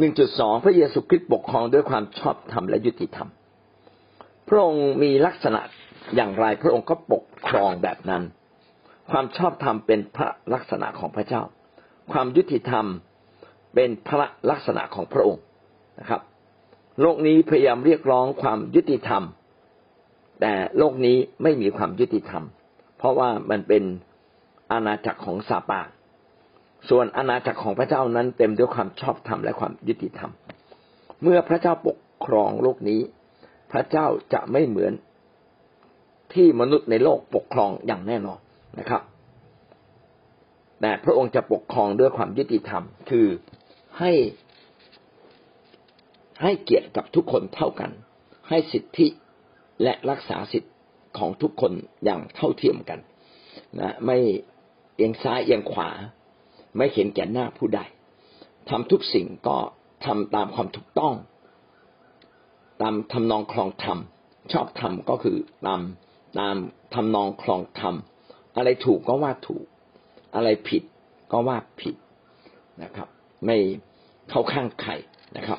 [0.00, 3.28] หนึ่งจุดสองพระเยซูคริสต์ปกครองด้วยความชอบธรรมและยุติธรรม
[4.48, 5.60] พระองค์มีลักษณะ
[6.16, 8.22] อย่างไร พระองค์ก็ปกครองแบบนั้น
[9.10, 11.42] ความชอบธรรมเป็นพระลักษณะของพระเจ้า
[12.12, 12.86] ความยุติธรรม
[13.74, 15.42] เป็นพระลักษณะของพระองค์
[16.00, 16.20] นะครับ
[17.00, 19.22] โลกนี้พยายามเรียกร้องความยุติธรรม
[20.40, 22.44] แต่โลกนี้ไม่มีความยุติธรรม
[22.98, 23.82] เพราะว่ามันเป็น
[24.72, 25.80] อาณาจักรของซาปา
[26.88, 30.30] ส่วนอาณาจักรของพระเจ้านั้นเต็มด้วยความชอบธรรมและความยุติธรรม
[31.22, 33.00] เมื่อพระเจ้าปกครองโลกนี้
[33.72, 34.92] พระเจ้าจะไม่เหมือน
[36.34, 38.38] ที่มนุษย์ในโลกปกครองอย่างแน่นอน
[38.78, 39.02] นะครับ
[40.80, 43.26] แต่พระองค์จะปกครองด้วยความยุติธรรม คือ
[43.98, 44.12] ให้
[46.42, 47.90] ให้เกียรติกับทุกคนเท่ากัน
[48.48, 49.06] ให้สิทธิ
[49.82, 50.70] และรักษาสิทธิ
[51.18, 51.72] ของทุกคน
[52.04, 53.00] อย่างเท่าเทียมกัน
[53.80, 54.16] นะไม่
[54.96, 55.90] เอียงซ้ายเอียงขวา
[56.76, 57.80] ไม่เห็นแก่หน้าผู้ใด
[58.68, 59.56] ทำทุกสิ่งก็
[60.04, 61.14] ทำตามความถูกต้อง
[62.82, 63.98] ตามทำนองคลองธรรม
[64.52, 65.80] ชอบธรรมก็คือตาม
[66.38, 66.56] ตาม
[66.94, 67.94] ทำนองคลองธรรม
[68.56, 69.64] อะไรถูกก็ว่าถูก
[70.34, 70.82] อะไรผิด
[71.32, 71.94] ก็ว่าผิด
[72.82, 73.08] นะครับ
[73.46, 73.56] ไม่
[74.30, 74.92] เข้าข้างใคร
[75.36, 75.58] นะครับ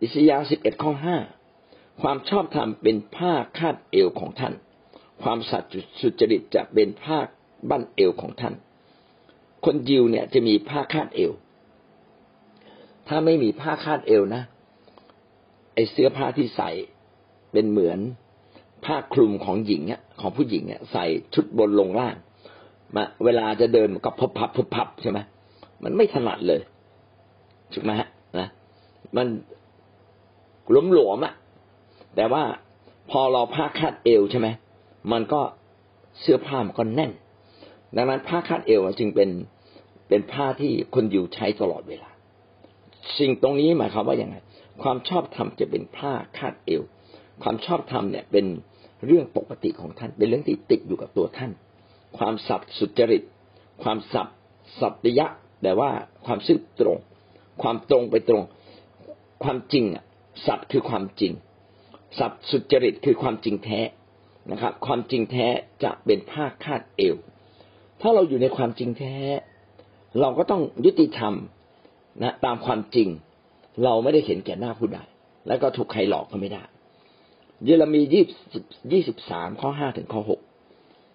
[0.00, 1.16] อิสยาห์สิบเอ็ดข้อห้า
[2.02, 4.54] ความชอบธรรมเป็นผ้าคาดเอวของท่าน
[5.22, 7.18] ความสัตย์สุจริตจะเป็นผ้า
[7.70, 8.54] บั้นเอวของท่าน
[9.64, 11.32] คนยิวเนี่ยจะมีผ้าคาดเอว
[13.08, 14.42] ถ้าไม่มีผ้าคาดเอวนะ
[15.74, 16.70] ไอเสื้อผ้าที่ใส่
[17.52, 17.98] เป็นเหมือน
[18.84, 22.16] ผ้าคลุมของหญิงเนี่ยของผู้หญิงเนี่ยใส่ชุดบนลงล่าง
[22.96, 25.18] มาเวลาจะเดินก็พับพับพับพับใช่ไหม
[25.82, 26.60] มันไม่ถนัดเลย
[27.72, 28.48] ถูกไหมฮะนะ
[29.16, 29.26] มัน
[30.70, 31.34] หลวมหลวมอะ
[32.16, 32.42] แต่ว่า
[33.10, 34.48] พอเราผ้าคาดเอวใช่ไหม
[35.12, 35.40] มันก็
[36.20, 37.12] เสื้อผ้ามันก็แน่น
[37.96, 39.30] ดังนั้นผ้าคาดเอวจึงเป็น
[40.08, 42.10] เป็นผ้าที่คนอยู่ใช้ตลอดเวลา
[43.18, 44.36] สิ่งตรงนี้หมายความว่าอย่างไร
[44.82, 46.82] ความชอบธรรมจะเป็นผ้าคาดเอว
[47.42, 48.46] ความชอบธรรมเนี่ยเป็น
[49.06, 51.52] เรื่องปกติของท่าน เป็นเรื่องที่ติดอยู่กับตัวท่าน
[52.18, 53.22] ความสัตย์สุจริต
[53.82, 54.36] ความสัตย์
[54.80, 55.26] สัตยะ
[55.62, 55.90] แต่ว่า
[56.26, 56.98] ความซื่อตรง
[57.62, 58.42] ความตรงไปตรง
[59.44, 60.04] ความจริงอะ
[60.46, 61.32] สัตย์คือความจริง
[62.18, 63.80] สัตย์สุจริตคือความจริงแท้
[64.50, 65.46] นะครับ ความจริงแท้
[65.84, 67.16] จะเป็นผ้าคาดเอว
[68.00, 69.14] ถ้าเราอยู่ในความจริงแท้
[70.20, 71.34] เราก็ต้องยุติธรรม
[72.22, 73.08] นะตามความจริง
[73.84, 74.98] เราไม่ได้เห็นแก่หน้าผู้ใด
[75.46, 76.62] แล้วก็ถูกใครหลอกก็ไม่ได้
[77.64, 80.40] เยเรมียี่สิบยี่สิบสามข้อห้าถึงข้อหก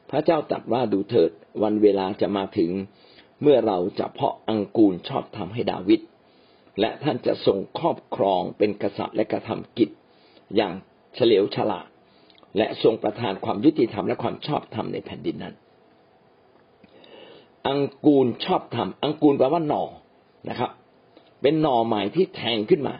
[0.10, 1.32] พระเจ้าตรัสว่าดูเถิด
[1.64, 2.72] วันเวลาจะมาถึง
[3.42, 6.02] เมื่อเราจะเพาะอังกูลชอบทำให้ดาวิด
[6.80, 9.90] และท่านจะทรงครอบครองเป็นกษัตริย์และกระทำกิจ
[10.56, 10.74] อย่าง
[11.16, 11.88] เฉลียวฉลาด
[12.58, 15.56] และทรงประทานความยุติธรรมและความชอบธรรมในแผ่นดินนั้น
[17.68, 19.84] อังกูลชอบทำอังกูลแปลว่าหน่อ
[20.50, 20.72] นะครับ
[21.42, 22.96] เป็นหน่อใหม่ที่แทงขึ้นมา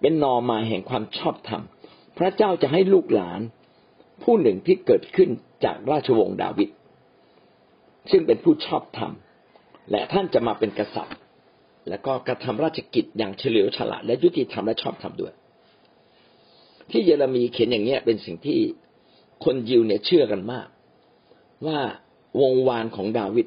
[0.00, 1.62] เป็นหน่อใหม่แห่งความชอบธรรม
[2.18, 3.40] พระเจ้าจะให้ลูกหลาน
[4.22, 5.28] ผู้หนึ่งที่เกิดขึ้น
[5.64, 6.68] จากราชวงศ์ดาวิด
[8.10, 9.12] ซึ่งเป็นผู้ชอบธรรม
[9.90, 11.16] และท่านจะมาเป็นกษัตริย์
[11.88, 15.32] และก็กระทำราชกิจอย่างเฉลียวฉลาดและยุติธรรมและชอบธรรมด้วย
[16.90, 18.58] ที่เยเรมีเขียนอย่างเนี้ยเป็นสิ่งที่
[19.44, 20.66] คนยิวเนี่ยเชื่อกันมาก
[21.66, 21.78] ว่า
[22.40, 23.46] วงวานของดาวิด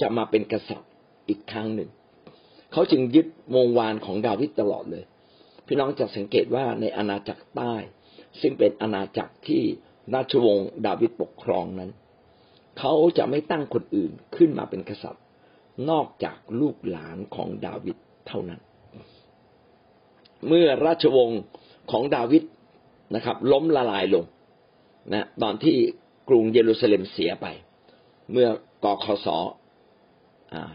[0.00, 0.90] จะมาเป็นกษัตริย์
[1.28, 1.90] อีกครั้งหนึ่ง
[2.72, 5.04] เขาจึงยึดวงวานของดาวิดตลอดเลย
[5.66, 7.74] พี่น้องจะสังเกตว่าในอาณาจักรใต้
[8.40, 9.62] ซึ่งเป็นอาณาจักรที่
[10.14, 11.90] ราชวงศ์ดาวิดปกครองนั้น
[12.78, 15.24] เขาจะไม่ตั้งคนอื่นขึ้นมาเป็นกษัตริย์
[15.90, 17.96] นอกจากลูกหลานของดาวิด
[18.28, 18.60] เท่านั้น
[20.48, 21.40] เมื่อราชวงศ์
[21.90, 22.42] ของดาวิด
[23.14, 24.24] นะครับ ล้มละลายลง
[25.12, 25.76] นะตอนที่
[26.28, 27.46] กรุงเยรูซาเล็มเสียไป
[28.32, 28.48] เมื่อ
[28.84, 29.28] กคศ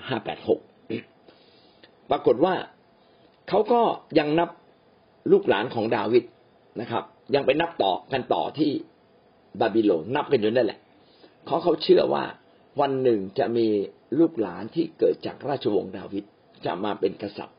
[0.07, 0.59] ห้าแปดหก
[2.09, 2.56] ปรากฏว่า
[3.50, 3.81] เขาก็
[4.19, 4.50] ยังนับ
[5.31, 6.24] ลูกหลานของดาวิด
[6.81, 7.03] นะครับ
[7.35, 8.72] ยังไปนับต่อกันต่อที่
[9.59, 10.79] บาบิโลนนับกันอยู่นั่นแหละ
[11.46, 12.23] เขาเขาเชื่อว่า
[12.82, 13.67] วันหนึ่งจะมี
[14.20, 16.23] ลูกหลานที่เกิดจากราชวงศ์ดาวิด
[16.66, 17.58] จะมาเป็นกษัตริย์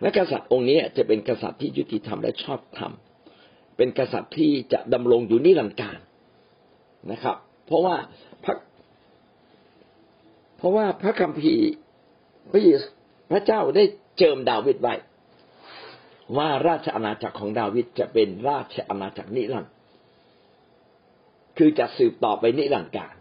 [0.00, 2.92] และกษัตริย์องค์นี้จะเป็นกษัตริย์ที่ยุติธรรมและชอบธรรม
[3.76, 5.98] เป็นกษัตริย์ที่จะดำรงอยู่นิรันดร์การ
[7.12, 7.36] นะครับ
[7.66, 7.96] เพราะว่า
[8.44, 8.56] พระ
[10.60, 11.70] เพราะว่าพระคัมภีร์
[12.52, 12.86] พระเยซู
[13.30, 13.84] พระเจ้าได้
[14.18, 14.94] เจิมดาวิดไว้
[16.36, 19.72] ว่าราชอาณาจักรของดาวิดจะเป็นราชอาณาจักรนิรันดร์
[21.58, 23.14] คือจะสืบต่อไปนิรันดร์การ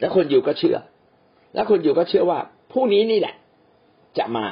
[0.00, 0.78] และคนอยู่ก็เชื่อ
[1.54, 2.40] และคนอยู่ก็เชื่อว่า
[2.72, 3.34] ผู้นี้นี่แหละ
[4.18, 4.46] จะมา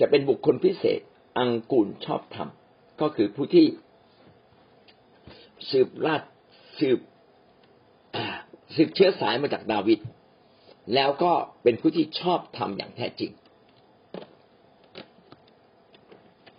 [0.00, 1.00] จะเป็นบุคคลพิเศษ
[1.38, 2.48] อังกูลชอบธรรม
[3.00, 3.66] ก็คือผู้ที่
[5.70, 6.22] สืบราช
[6.78, 6.98] สืบ
[8.74, 9.98] สืบเชื้อสายมาจากดาวิด
[10.94, 11.32] แล้วก็
[11.62, 13.30] เป็นผู้ที่ชอบทำอย่างแท้จริง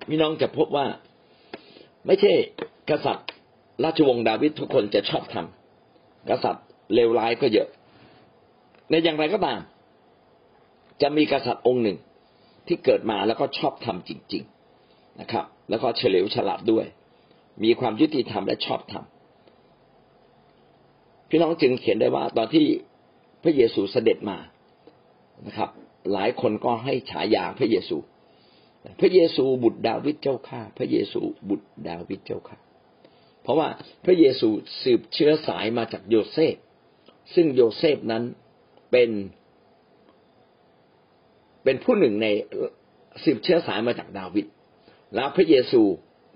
[0.09, 0.85] พี่น้องจะพบว่า
[2.05, 2.31] ไม่ใช่
[2.89, 3.27] กษัตริย์
[3.83, 7.67] ราชวงศ์ดาวิดทุกคนจะชอบทำกษัตริย์เลวร้ายก็เยอะ
[8.89, 9.59] ในอย่างไรก็ตาม
[11.01, 11.97] จะมีกษัตริย์องค์หนึ่ง
[12.67, 14.43] ที่เกิดมาแล้วก็ชอบทำจริง
[14.81, 16.85] ๆนะครับ แล้วก็เฉลียวฉลาดด้วย
[17.63, 19.05] มีความยุติธรรมและชอบธรรม
[21.29, 22.65] พี่น้องจึงเขียนได้ว่าตอนที่
[23.45, 24.37] พระเยซูเสด็จมา
[25.47, 25.69] นะครับ
[26.13, 27.97] หลายคนก็ให้ฉายาพระเยซู
[28.99, 32.57] พระเยซูบุตรดาวิดเจ้าข้าพระเยซูบุตรดาวิดเจ้าข้า
[33.43, 33.67] เพราะว่า
[34.05, 34.49] พระเยซู
[34.83, 36.55] สืบเชื้อสายมาจากโยเซฟ
[37.33, 38.23] ซึ่งโยเซฟนั้น
[38.91, 39.09] เป็น
[41.63, 42.27] เป็นผู้หนึ่งใน
[43.23, 44.45] สืบเชื้อสายมาจากดาวิด
[45.15, 45.81] แล้วพระเยซู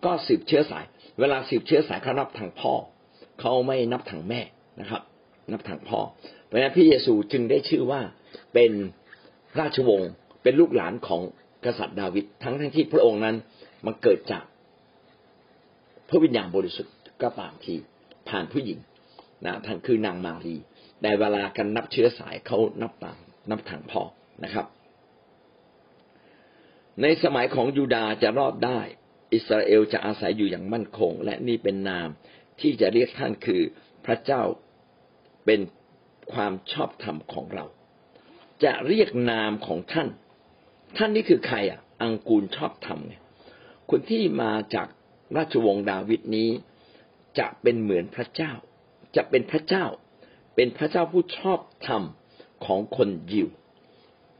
[0.05, 0.85] ก็สืบเชื้อสาย
[1.19, 2.73] เวลาสืบเชื้อสายเขานับทางพ่อ
[3.39, 4.41] เขาไม่นับทางแม่
[4.79, 5.01] นะครับ
[5.51, 5.99] นับทางพ่อ
[6.49, 8.01] เพราะฉะนั้นพระเยซูจึงได้ชื่อว่า
[8.53, 8.71] เป็น
[9.59, 10.11] ราชวงศ์
[10.43, 11.21] เป็นลูกหลานของ
[11.65, 13.35] กษัตริย์ดาวิดทั้งทั้งที่พระองค์นั้น
[13.85, 14.43] มันเกิดจาก
[16.09, 17.75] พระวิญญาณบริสุทธิ์ก็ตามที
[18.29, 18.79] ผ่านผู้หญิง
[19.45, 20.55] นะท่านคือนางมารี
[21.01, 23.17] แต่เวลากันนับเชื้อสายเขานับตาม
[23.49, 24.01] นับทางพ่อ
[24.43, 24.65] นะครับ
[27.01, 28.79] ในสมัยของยูดาจะรอดได้
[29.33, 32.09] อิสราเอลจะอาศัยอยู่อย่างมั่นคง และนี่เป็นนาม
[32.59, 33.61] ที่จะเรียกท่านคือ
[34.05, 34.41] พระเจ้า
[35.45, 35.59] เป็น
[36.33, 37.65] ความชอบธรรมของเรา
[38.63, 40.07] จะเรียกนามของท่าน
[40.97, 43.21] ท่านนี่คือใครอะ อังกูลชอบธรรมเนี่ย
[43.89, 44.87] คนที่มาจาก
[45.37, 46.49] ราชวงศ์ดาวิดนี้
[47.39, 48.53] จะเป็นเหมือนพระเจ้า
[49.15, 49.85] จะเป็นพระเจ้า
[50.55, 52.03] เป็นพระเจ้าผู้ชอบธรรม
[52.65, 53.47] ของคนยิว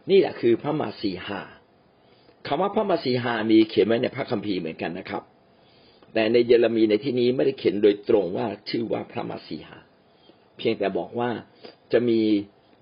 [0.10, 1.42] นี่แหละคือพระมาสีหา
[2.48, 5.24] คำว่าพระมาสีหามีเขียนไว้ในพระคัมภีร์เหมือนกันนะครับ
[6.14, 9.78] แต่ในเยเรมีในที่นี้ไม่ได้เขียนโดยตรงว่าชื่อว่าพระมาสีหา
[10.58, 11.30] เพียงแต่บอกว่า
[11.94, 12.20] จะมี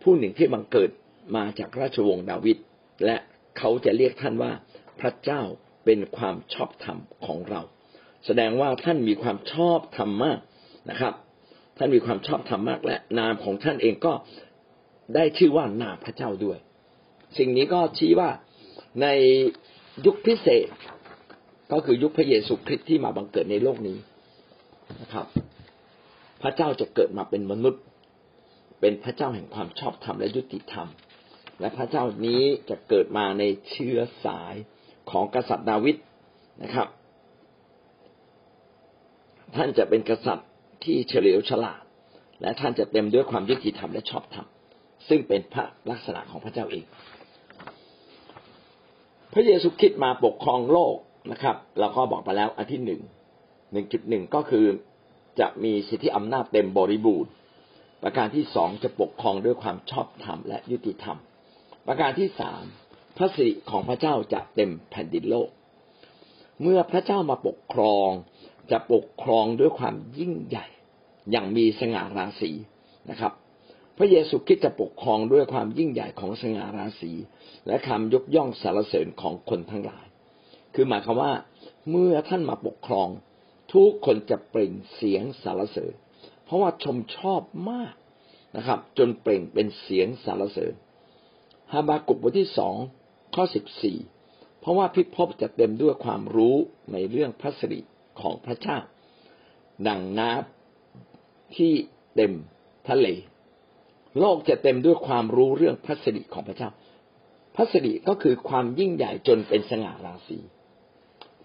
[0.03, 0.89] ผู้หนึ่งที่บังเกิด
[1.35, 2.57] มาจากราชวงศ์ดาวิด
[3.05, 3.17] และ
[3.57, 4.51] เขาจะเรียกท่านว่า
[4.99, 5.41] พระเจ้า
[5.85, 7.61] เป็นความชอบธรรมของเรา
[8.25, 10.39] แสดงว่าท่านมีความชอบธรรมมาก
[10.89, 11.13] นะครับ
[11.77, 14.13] ท่านมีความชอบธรรมมากและนามของท่านเองก็
[15.15, 16.57] ได้ชื่อว่านามพระเจ้าด้วย
[17.37, 18.29] สิ่งนี้ก็ชี้ว่า
[19.01, 19.07] ใน
[20.05, 20.67] ยุคพิเศษ
[21.71, 23.97] ก็คือยุคพระเยซูคริสต์ที่มาบังเกิดในโลกนี้
[25.01, 25.27] นะครับ
[26.41, 27.81] พระเจ้าจะเกิดมาเป็นมนุษย์
[28.79, 30.87] เป็นพระเจ้าแห่งความชอบธรรมและยุติธรรม
[31.59, 34.55] และพระเจ้านี้จะเกิดมาในเชื้อสาย
[35.11, 35.95] ของกษัตริย์ดาวิด
[36.63, 36.87] นะครับ
[39.55, 40.49] ท่านจะเป็นกษัตริย์
[40.83, 41.81] ที่เฉลียวฉลาด
[42.41, 44.47] และท่านจะเต็มด้วยความยุติธรรมและชอบธรรม
[45.09, 46.85] ซึ่งเป็นพระลักษณะของพระเจ้าเอง
[49.33, 50.95] พระเยซูคริสต์มาปกครองโลก
[51.31, 53.01] นะครับเราก็บอกไปแล้วอันที่หนึ่ง
[53.71, 54.65] หนึ่งจุดหนึ่งก็คือ
[55.39, 57.29] จะมีสิทธิอำนาจเต็มบริบูรณ์
[58.03, 61.17] ประการที่สองจะปกครองด้วยความชอบธรรมและยุติธรรม
[61.87, 62.63] ประการที่สาม
[63.17, 65.49] พระสิริของพระเจ้าจะเต็มแผ่นดินโลก
[66.61, 68.09] เมื่อพระเจ้ามาปกครอง
[68.71, 70.65] จะปกครองด้วยความยิ่งใหญ่
[71.31, 72.51] อย่างมีสง่าราศี
[73.09, 73.33] นะครับ
[73.97, 77.11] พระเยซูคริสต์จะปกครองด้วยความยิ่งใหญ่ของสง่าราศี
[77.67, 80.05] และคำยกย่องสรรเสริญของคนทั้งหลาย
[80.73, 81.33] คือหมายความว่า
[81.89, 83.07] เมื่อท่านมาปกครอง
[83.73, 85.93] ทุกคนจะเปล่งเสียงสรรเสริญ
[86.47, 87.41] เพราะว่าชมชอบ
[87.71, 87.93] มาก
[88.57, 90.73] นะครับ จนเปล่งเป็นเสียงสรรเสริญ
[91.71, 92.75] ฮาบากุบบทที่สอง
[93.35, 93.97] ข้อสิบสี่
[94.59, 96.55] เพราะว่าพิภพจะเต็มด้วยความรู้
[96.91, 97.79] ในเรื่องพระสิริ
[98.21, 98.77] ของพระเจ้า
[99.87, 101.73] ดังน้ำที่
[102.15, 102.33] เต็ม
[102.89, 103.07] ทะเล
[104.19, 106.69] โลกจะเต็มด้วยความรู้เรื่องพระสิริของพระเจ้า
[107.55, 110.37] พระสิริก็คือความยิ่งใหญ่จนเป็นสง่าราศี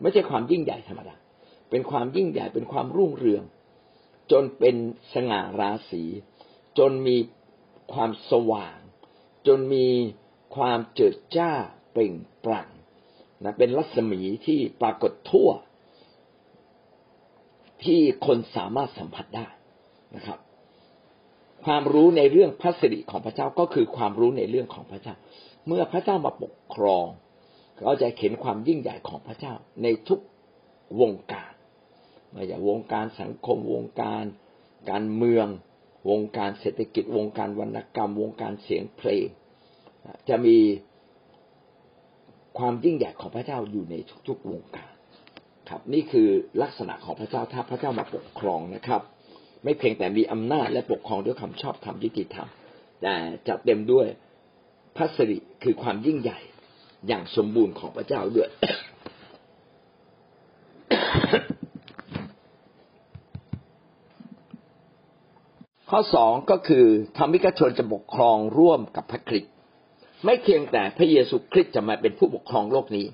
[0.00, 1.16] ไม่ใช่ความยิ่งใหญ่ธรรมดา
[1.70, 3.42] เป็นความยิ่งใหญ่เป็นความรุ่งเรือง
[4.30, 4.76] จนเป็น
[5.14, 6.04] สง่าราศี
[6.78, 7.16] จนมี
[7.92, 8.78] ความสว่าง
[9.46, 9.88] จนมี
[10.56, 11.52] ความเจิดจ้า
[11.92, 12.14] เปล่ง
[12.44, 12.68] ปลั่ง
[13.44, 15.50] นะเป็นรัศมีที่ปรากฏทั่ว
[17.84, 19.48] ที่คนสามารถสัมผัสได้
[20.16, 20.38] นะครับ
[21.64, 25.14] ความรู้ในเรื่องพระสิริของพระเจ้าก็คือความรู้ในเรื่องของพระเจ้า
[25.66, 27.06] เมื่อพระเจ้ามาปกครอง
[27.84, 30.20] เราจะเห็นความยิ่งใหญ่ของพระเจ้าในทุก
[31.00, 31.52] วงการ
[32.34, 34.24] ม่ว่า่วงการสังคม วงการ
[34.90, 35.46] การเมือง
[36.10, 39.26] วงการเศรษฐกิจ วงการวรรณกรรม วงการเสียงเพลง
[40.28, 40.56] จะมี
[42.58, 43.94] ความยิ่งใหญ่ของพระเจ้าอยู่ใน
[44.28, 44.92] ทุกๆวงการ
[45.68, 46.28] ครับ นี่คือ
[46.62, 49.02] ลักษณะของพระเจ้าถ้าพระเจ้ามาปกครองนะครับ
[49.64, 52.48] ไม่เพียงแต่มีอำนาจและปกครองด้วยคำชอบธรรมยุติธรรม
[53.02, 53.14] แต่
[53.48, 54.06] จะเต็มด้วย
[54.96, 56.38] พระสิริคือความยิ่งใหญ่
[57.08, 58.48] อย่างสมบูรณ์ของพระเจ้าด้วย
[65.94, 69.52] ข้อสองก็คือธรรมิกชนจะปกครองร่วมกับพระคริสต์
[70.24, 73.06] ไม่เพียงแต่พระเยซูคริสต์จะมาเป็นผู้ปกครองโลกนี้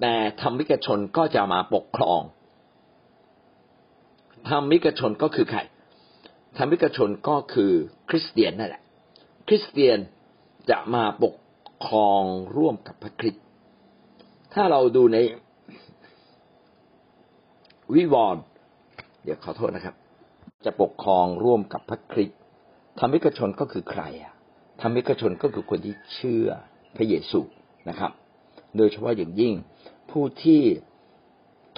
[0.00, 2.20] แต่ธรรมิกชนก็จะมาปกครอง
[4.48, 5.60] ธรรมิกชนก็คือใคร
[6.56, 7.72] ธรรมิกชนก็คือ
[8.10, 8.82] คริสเตียนนั่นแหละ
[9.48, 9.98] คริสเตียน
[10.70, 11.34] จะมาปก
[11.86, 12.22] ครอง
[12.56, 13.42] ร่วมกับพระคริสต์
[14.54, 15.18] ถ้าเราดูใน
[17.94, 18.42] วิวรณ์
[19.24, 19.96] เดี๋ยวขอโทษนะครับ
[20.66, 22.40] จะปกครองร่วมกับพระคริสต์
[22.98, 24.34] ธรรมิกชนก็คือใครอะ
[24.80, 26.46] ธรรมิกชนก็คือคนที่เชื่อ
[26.96, 27.40] พระเยซู
[27.88, 28.12] นะครับ
[28.76, 29.52] โดยเฉพาะอย่างยิ่ง
[30.10, 30.62] ผู้ที่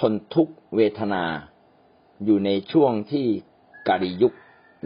[0.00, 1.25] ทนทุกเวทนา
[2.25, 3.26] อยู่ในช่วงที่
[3.88, 4.35] กาลียุค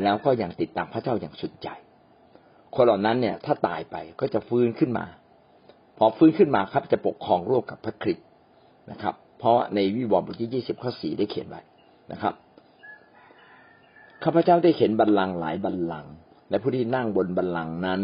[0.02, 1.68] แล้วก็ยังติดตามพระเจ้าอย่างสุดใจ
[2.74, 5.06] คนเหล่านั้นเนี่ยถ้าตายไปก็จะฟื้นขึ้นมา
[5.98, 8.26] พอฟื้นขึ้นมาครับจะปกครองร่วมกับพระคริสต์
[8.90, 11.60] นะครับ เพราะในวิวรณ์บทที่ยี่สิบข้อสี่ได้เขียนไว้
[12.12, 12.34] นะครับ
[14.24, 16.12] ข้าพเจ้าได้เห็นบัลลังก์หลายบัลลังก์
[16.50, 18.00] และผู้ที่นั่งบนบัลลังก์นั้น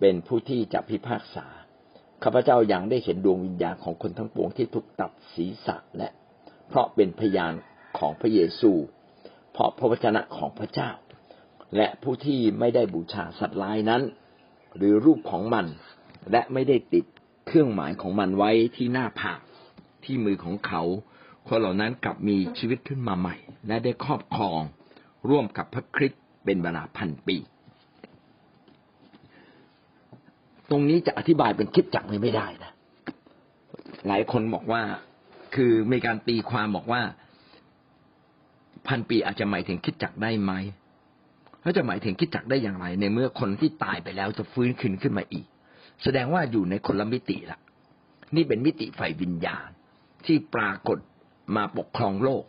[0.00, 1.46] เป็นผู้ที่จะพิพากษา
[2.22, 6.08] ข้าพเจ้ายังได้เห็นดวงวิญญาณของคนทั้งปวงที่ถูกตัดศีรษะและ
[6.68, 7.52] เพราะเป็นพยาน
[7.98, 8.72] ของพระเยซู
[9.52, 10.90] เพราะพระวจนะของพระเจ้า
[11.76, 14.02] และผู้ที่ไม่ได้บูชาสัตว์ลายนั้น
[14.76, 15.66] หรือรูปของมัน
[16.30, 17.04] และไม่ได้ติด
[17.46, 19.40] เครื่องหมายของมันไว้ที่หน้าผาก
[20.04, 20.82] ที่มือของเขา
[21.46, 24.60] คนเหล่านั้นกลับมีชีวิตขึ้นมาใหม่ และได้ครอบครอง
[25.28, 27.36] ร่วมกับพระคริสต์เป็นเวลาพันปี
[30.70, 32.72] ตรงนี้จะอธิบายเป็นคลิปจักรไม่ได้นะ
[34.06, 34.82] หลายคนบอกว่า
[35.54, 37.02] คือมีการตีความบอกว่า
[38.88, 40.52] พันปีอาจจะหมายถึงคิดจักรได้ไหม
[41.62, 45.46] แล้วจะหมายถึงคิดจักรได้อย่างไร ในเมื่อคนที่ตายไปแล้วจะฟื้นขึ้นขึ้นมาอีก
[46.02, 47.58] แสดงว่าอยู่ในคนละมิติละ
[48.36, 49.68] นี่เป็นมิติไฟวิญญาณ
[50.26, 50.98] ที่ปรากฏ
[51.56, 52.44] มาปกครองโลก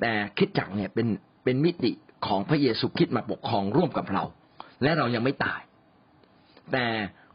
[0.00, 1.06] แต่คิดจักรเนี่ยเป็น
[1.44, 1.92] เป็นมิติ
[2.26, 4.22] ของพระเยซูคริสต์มาปกครองร่วมกับเรา
[4.82, 5.60] และเรายังไม่ตาย
[6.72, 6.86] แต่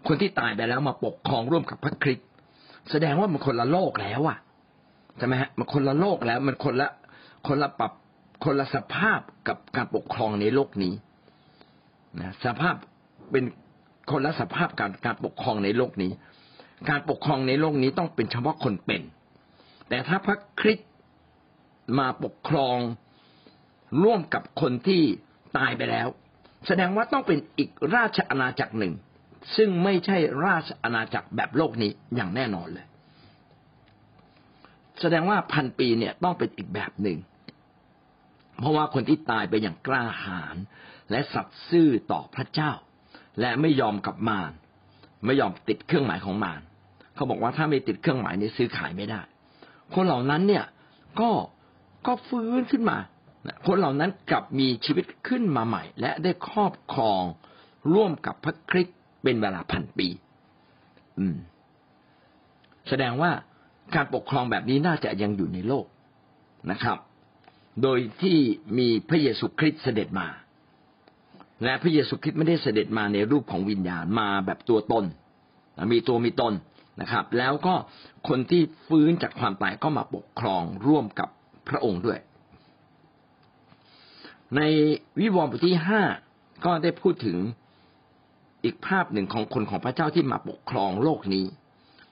[0.08, 2.28] คนที่ตายไปแล้วมาปกครองร่วมกับพระคริสต์
[2.92, 4.38] แสดงว่ามันคนละโลกแล้วอะ
[5.18, 6.90] ใช่ไหมฮะมันคนละโลกแล้ว มันคนละ
[7.48, 7.92] คนละปรับ
[8.44, 10.94] คนละสภาพกับการปกครองในโลกนี้
[12.20, 12.76] นะสภาพ
[13.32, 13.46] เป็น
[14.12, 16.12] คนละสภาพการการปกครองในโลกนี้
[16.90, 19.02] การปกครองในโลกนี้ต้องเป็นเฉพาะคนเป็น
[19.90, 20.90] แต่ถ้าพระคริสต์
[22.00, 22.78] มาปกครอง
[24.04, 25.04] ร่วมกับคนที่
[25.58, 26.08] ตายไปแล้ว
[26.68, 28.94] แสดงว่าต้องเป็นอีกราชอาณาจักรหนึ่ง
[29.56, 32.86] ซึ่งไม่ใช่ราชอาณาจักรแบบโลกนี้อย่างแน่นอนเลย
[35.02, 37.18] แสดงว่าพันปีเนี่ยต้องเป็นอีกแบบหนึ่ง
[38.60, 40.58] เพราะว่าคนที่ตายไปอย่างกล้าหาญ
[41.12, 42.72] และสัตย์ซื่อต่อพระเจ้า
[43.40, 44.52] และไม่ยอมกับมาร
[45.26, 46.62] ไม่ยอมติดเครื่องหมายของมาร
[47.16, 49.22] เขาบอกว่าถ้าไม่ติดเครื่องหมายนี้ซื้อขายไม่ได้
[49.94, 50.66] คนเหล่านั้นเนี่ย
[51.20, 51.30] ก็
[52.08, 52.98] ก็ฟื้นขึ้นมา
[53.66, 57.24] คนเหล่านั้นกลับมีชีวิตขึ้นมาใหม่ และได้ครอบครอง
[57.94, 60.08] ร่วมกับพระคริสต์เป็นเวลาพันปี
[61.20, 61.38] อืม
[62.90, 63.32] แสดงว่า
[63.96, 65.86] การปกครองแบบนี้น่าจะยังอยู่ในโลก
[66.72, 66.98] นะครับ
[67.84, 68.38] โดยที่
[68.78, 70.28] มีพระเยซูคริสต์เสด็จมา
[71.64, 75.06] และพระเยซูคริสต์ไม่ได้เสด็จมาในรูปของวิญญาณมาแบบตัวตน
[75.94, 76.54] มีตัวมีตน
[77.02, 77.76] นะครับ แล้วก็
[78.28, 81.30] คนที่ฟื้นจากความตายก็มาปกครองร่วมกับ
[81.70, 82.20] พระองค์ด้วย
[84.56, 84.62] ใน
[85.20, 86.02] วิวรณ์บทที่ห้า
[86.66, 87.38] ก็ได้พูดถึง
[88.64, 91.46] อีกภาพหนึ่งของคนของพระเจ้าที่มาปกครองโลกนี้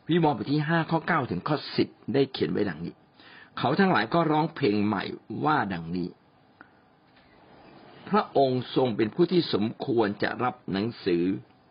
[0.09, 2.95] วิวรณ์บทที่ห้าข้อเก้าถึงข้อสิบได้เขียนไว้ดังนี้
[3.57, 5.03] เขาทั้งหลายก็ร้องเพลงใหม่
[5.45, 6.09] ว่าดังนี้
[8.09, 11.23] พระองค์ทรงเป็นผู้ที่สมควรจะรับหนังสือ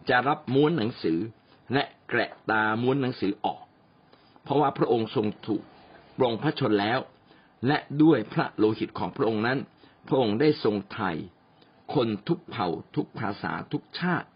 [0.08, 1.18] จะรับม้วนหนังสือ
[1.72, 3.62] และแกะตาม้วนหนังสือออก
[4.42, 5.62] เพราะว่าพระองค์ทรงถูก
[6.18, 6.98] ปรงพระชนแล้ว
[7.66, 9.58] และด้วยพระโลหิตของพระองค์นั้น
[10.06, 11.10] พระองค์ได้ทรงไถ่
[11.94, 14.28] คนทุกเผ่าทุกภาษาทุกชาติ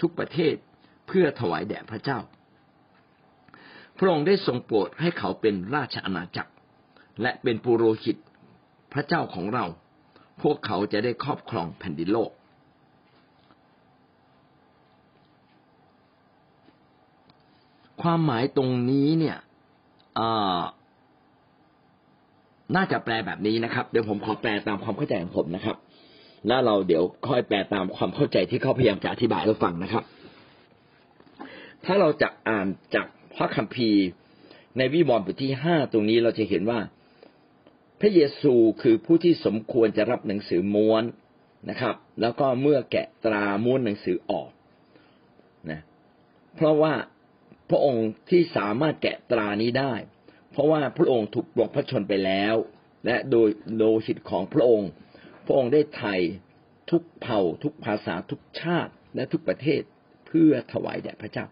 [0.00, 0.54] ทุกประเทศ
[1.06, 2.18] เพื่อถวายแด่พระเจ้า
[3.98, 6.52] พระองค์ได้ทรงโปรดให้เขาเป็นราชอาณาจักร
[7.22, 8.16] และเป็นปุโรหิต
[8.92, 9.64] พระเจ้าของเรา
[10.42, 12.30] พวกเขาจะได้ครอบครองแผ่นดินโลก
[18.02, 19.38] ความหมายตรงนี้เนี่ย
[22.74, 25.76] น่าจะแปลแบบนี้นะครับ เดี๋ยวผมขอแปลตามความเข้าใจของผมนะครับ
[26.46, 30.04] แล้วเราเดี๋ยวค่อยแปลตามความเข้าใจที่เขาพยายามจะอธิบายให้ฟังนะครับ
[31.84, 33.06] ถ้าเราจะอ่านจาก
[33.36, 34.04] พระคัมภีร์
[34.78, 36.80] ในวิวรณ์บทที่ห้าตรงนี้เราจะเห็นว่า
[38.00, 41.04] พระเยซูคือผู้ที่สมควรจะรับหนังสือม้วน
[41.70, 44.50] นะครับ แล้วก็เมื่อแกะตราม้วนหนังสือออก
[45.70, 45.80] นะ
[46.56, 46.92] เพราะว่า
[47.70, 49.94] พระองค์ที่สามารถแกะตรานี้ได้
[50.56, 52.54] เพราะว่าพระองค์ถูกปลงพระชนไปแล้ว
[53.06, 53.48] และโดย
[53.80, 54.90] โดยสิทธิ์ของพระองค์
[55.46, 56.14] พระองค์ได้ไถ่
[56.90, 59.82] ทุกเผ่า ทุกภาษาทุกชาติและทุกประเทศ
[60.26, 61.44] เพื่อถวายแด่พระเจ้า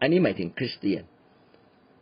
[0.00, 1.02] อันนี้หมายถึงคริสเตียน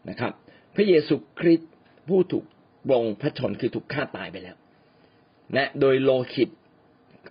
[0.09, 0.33] นะครับ
[0.75, 1.73] พระเยซูคริสต์
[2.09, 2.45] ผู้ถูก
[2.91, 4.57] บงพระชนคือถูกฆ่าตายไปแล้ว
[5.57, 6.51] นะโดยโลหิต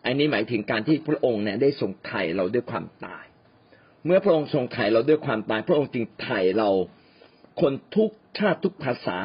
[0.06, 3.26] อันนี้หมายถึงการที่พระองค์เนี่ยได้ทรงไถ่เราด้วยความตาย
[4.06, 6.70] เมื่อพระองค์ทรงไถ่เราด้วยความตาย พระองค์จึงไถ่เรา
[7.62, 9.18] คนทุกชาติทุกภาษา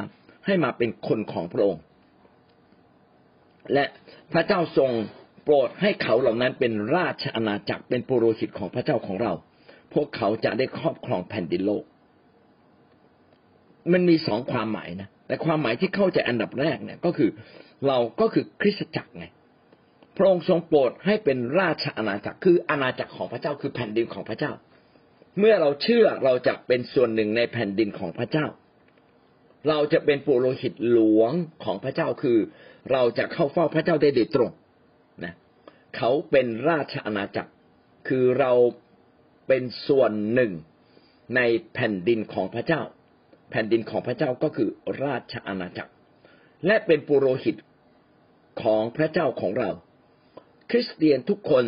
[0.47, 1.83] ให้มาเป็นคนของพระองค์
[3.73, 3.85] และ
[4.33, 4.90] พระเจ้าทรง
[5.45, 9.33] โปรดให้เขาเหล่านั้นเป็นราชอาณาจักรเป็นปุโรหิตของพระเจ้าของเรา
[9.95, 11.85] พวกเขาจะได้ครอบครองแผ่นดินโลก
[13.92, 17.30] มันมีสองความหมายนะแต่ความหมายที่เข้าใจอันดับแรกเนี่ยก็คือ
[17.87, 19.26] เราก็คือคริสตจักรไง
[20.16, 24.52] พระองค์ทรงโปรดให้เป็นราชอาณาจักรคืออาณาจักรของพระเจ้าคือแผ่นดินของพระเจ้า
[25.38, 28.47] เมื่อเราเชื่อเราจะเป็นส่วนหนึ่งในแผ่นดินของพระเจ้า
[29.69, 31.33] เราจะเป็นปุโรหิตหลวง
[31.64, 32.38] ของพระเจ้าคือ
[32.93, 34.50] เราจะเข้าเฝ้าพระเจ้าได้โดยตรง
[35.25, 35.35] นะ
[35.97, 37.52] เขาเป็นราชอาณาจักร
[38.09, 38.52] คือเรา
[39.49, 40.52] เป็นส่วนหนึ่ง
[41.37, 41.40] ใน
[41.75, 42.83] แผ่นดินของพระเจ้า
[43.50, 44.69] แผ่นดินของพระเจ้าก็คือ
[45.05, 45.93] ราชอาณาจักร
[46.66, 47.57] และเป็นปุโรหิต
[48.62, 49.71] ของพระเจ้าของเรา
[50.71, 51.64] คริสเตียนทุกคน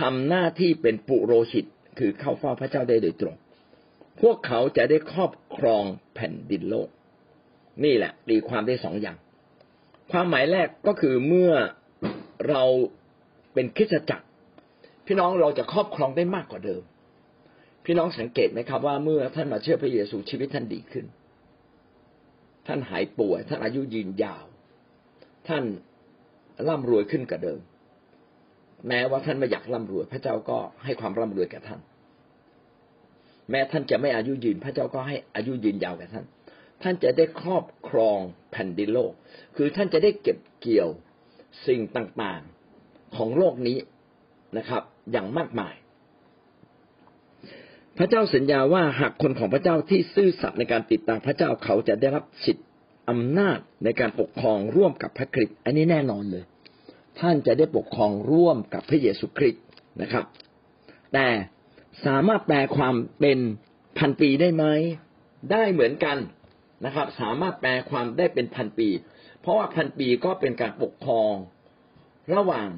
[0.00, 1.64] ทำหน้าที่เป็นปุโรหิต
[2.00, 3.36] คือเข้าเฝ้าพระเจ้าได้โดยตรง
[4.20, 6.88] พวกเขาจะได้ครอบครองแผ่นดินโลก
[7.84, 9.16] นี่แหละตีความได้สองอย่าง
[10.12, 11.52] ความหมายแรกก็คือเมื่อ
[12.48, 12.62] เรา
[13.54, 14.26] เป็นคริสตจักร
[15.06, 16.82] พี่น้องเราจะครอบครองได้มากกว่าเดิม
[17.84, 21.06] พี่น้องสังเกตไหมครับว่าเมื่อท่านมาเชื่อพระเยซูชีวิตท่านดีขึ้น
[22.66, 24.44] ท่านหายป่วยท่านอายุยืนยาว
[25.48, 25.62] ท่าน
[26.68, 27.60] ร่ำรวยขึ้นกว่าเดิม
[28.88, 31.80] แม้ว่าท่านไม่อยากร่ำรวยพระเจ้าก็ให้ความร่ำรวยแก่ท่าน
[33.50, 36.24] แม้ท่านจะไม่อายุยืน พระเจ้าก็ให้อายุยืนยาวแก่ท่าน
[36.82, 38.18] ท่านจะได้ครอบครอง
[38.52, 39.12] แผ่นดินโลก
[39.56, 40.88] คือท่านจะได้เก็บเกี่ยว
[41.66, 43.78] สิ่งต่างๆของโลกนี้
[44.58, 45.74] นะครับ อย่างมากมาย
[47.98, 52.64] พระเจ้าสัญญาว่าหากคนของพระเจ้าที่ซื่อสัตย์ในการติดตามพระเจ้าเขาจะได้รับสิทธิ
[53.10, 56.44] อำนาจในการปกครองร่วมกับพระคริสต์อันนี้แน่นอนเลย
[57.20, 59.64] ท่านจะได้ปกครองร่วมกับพระเยซูคริสต์
[60.02, 60.24] นะครับ
[61.12, 61.26] แต่
[62.06, 63.38] สามารถแปลความเป็น
[63.98, 64.64] พันปีได้ไหม
[65.52, 66.16] ได้เหมือนกัน
[66.84, 68.88] นะครับ สามารถแปลความได้เป็นพันปี
[69.40, 71.34] เพราะว่าพันปีก็เป็นการปกครอง
[72.34, 72.68] ระหว่าง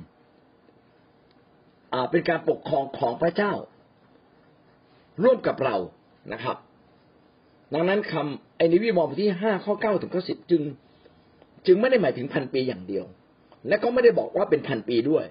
[1.93, 3.53] อ่าเป็นการปกครองของพระเจ้า
[5.23, 5.77] ร่วมกับเรา
[6.33, 6.57] นะครับ
[7.75, 10.63] ดังนั้นคำไอ้นิวิวรณ์บทที่ห้าข้อเก้าถึงข้อสิบจึง
[11.67, 13.05] จึงไม่ได้หมายถึงพันปีอย่างเดียว
[13.69, 15.25] และก็ไม่ได้บอกว่าเป็นพันปีด้วย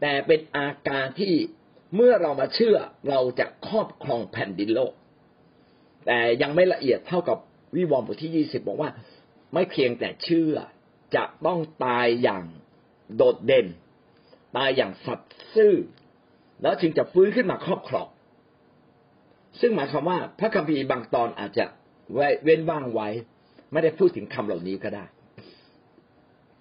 [0.00, 1.32] แต่เป็นอาการที่
[1.94, 2.76] เมื่อเรามาเชื่อ
[3.08, 4.92] เราจะครอบครองแผ่นดินโลก
[6.06, 7.38] แต่ยังไม่ละเอียดเท่ากับ
[7.76, 8.90] วิวรณ์บทที่ยี่สิบบอกว่า
[9.52, 10.54] ไม่เพียงแต่เชื่อ
[11.16, 12.44] จะต้องตายอย่าง
[13.16, 13.66] โดดเด่น
[14.56, 15.74] ตายอย่างสัตย์ซื่อ
[16.62, 18.08] แล้วจึงจะฟื้นขึ้นมาครอบครอง
[19.60, 21.64] ซึ่งหมายความว่าพระคัมภีร์บางตอนอาจจะ
[22.44, 23.08] เว้นว่างไว้
[23.72, 25.04] ไม่ได้พูดถึงคำเหล่านี้ก็ได้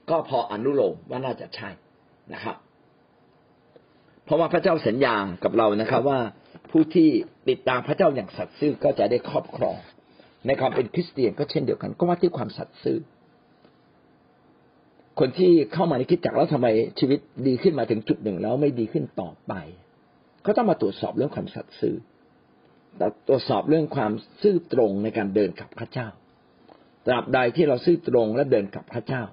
[0.09, 1.69] ก็พออนุโลมว่าน่าจะใช่
[2.33, 2.55] นะครับ
[4.25, 6.19] เพราะว่าพระเจ้าสัญญากับเรานะครับว่า
[6.71, 7.09] ผู้ที่
[7.49, 9.77] ติดตามพระเจ้าอย่างสัตย์ซื่อก็จะได้ครอบครอง
[10.47, 12.97] ในความเป็นคริสเตียนก็เช่นเดียวกัน ก็ว่าที่ความสัตย์ซื่อ
[15.19, 16.67] คนที่เข้ามาในคิดจักแล้วทำไม
[16.99, 19.53] ชีวิตดีขึ้นมาถึงจุดหนึ่งแล้วไม่ดีขึ้นต่อไป
[20.45, 21.95] ก็ต้องมาตรวจสอบเรื่องความสัตย์ซื่อ
[23.27, 26.07] ตรวจสอบเรื่องความซื่อตรงในการเดินกับพระเจ้า
[27.05, 29.23] ตราบใดที่เราซื่อตรงและเดินกับพระเจ้า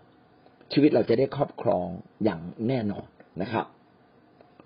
[0.72, 1.86] ชีวิตเราจะได้ครอบครอง
[2.24, 3.06] อย่างแน่นอน
[3.42, 3.66] นะครับ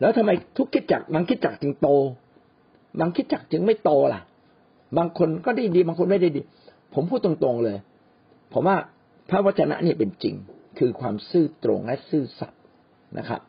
[0.00, 1.88] แล้วทำไมทุกคิดจักบางคิดจักจึงโต
[3.00, 4.20] บางคิดจักจึงไม่โตล่ะ
[4.98, 6.40] บางคนก็ได้ดี บางคนไม่ได้ดี
[6.94, 7.78] ผมพูดตรงๆเลย
[8.52, 8.76] ผมว่า
[9.30, 10.34] พระวจนะนี่เป็นจริง
[10.78, 12.60] คือความซื่อตรงและซื่อสัตย์
[13.18, 13.40] นะครับ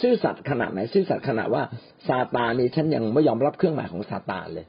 [0.00, 1.62] ซื่อสัตย์ขนาดไหน ซื่อสัตย์ขนาดว่า
[2.08, 4.66] ซาตานนี่ฉันยังไม่ยอมรับเครื่องหมายของซาตานเลย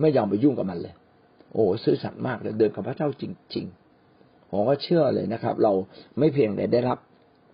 [0.00, 0.94] ไม่ยอมไปยุ่งกับมันเลย
[1.52, 3.66] โอ้ซื่อสัตย์มากเลยเดินกับพระเจ้าจริง
[4.08, 5.72] ๆ ผมก็เชื่อเลยนะครับ เรา
[6.18, 6.98] ไม่เพียงแต่ได้รับ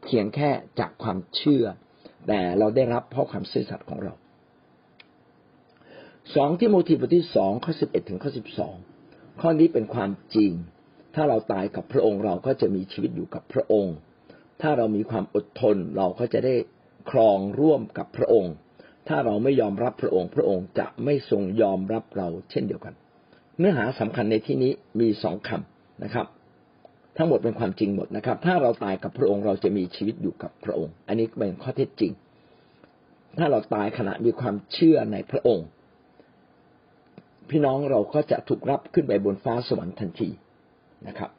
[0.05, 1.65] เพียงแค่จากความเชื่อ
[2.29, 4.13] แต่เราได้รับเพราะความซื่อสัตย์ของเรา
[6.35, 8.75] สองที่โมทีบทที่สองข้อสิบเอ็ดถึงข้อสิบสอง
[9.41, 10.53] ข้อนี้เป็นความจริง
[11.15, 13.95] ถ้าเราตายกับพระองค์เราก็จะมีชีวิตอยู่กับพระองค์
[14.63, 16.55] ถ้าเรามีความอดทนเราก็จะได้
[17.11, 18.53] ครองร่วมกับพระองค์
[19.09, 22.95] ถ้าเราไม่ยอมรับพระองค์ พระองค์จะไม่ทรงยอมรับเราเช่นเดียวกัน
[23.59, 26.27] เนื้อหาสำคัญในที่นี้มีสองคำนะครับ
[27.17, 32.13] ทั้งหมดเป็นความจริงหมดนะครับ ถ้าเราตายกับพระองค์เราจะมีชีวิตอยู่กับพระองค์ อันนี้เป็นข้อเท็จจริง
[33.39, 35.67] ถ้าเราตายขณะมีความเชื่อในพระองค์
[37.51, 40.29] พี่น้องเราก็จะถูกรับขึ้นไปบนฟ้าสวรรค์ทันที
[41.07, 41.31] นะครับ